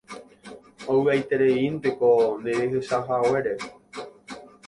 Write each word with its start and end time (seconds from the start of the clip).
Ovy'aitereínteko 0.93 2.09
nderechahaguére 2.41 3.53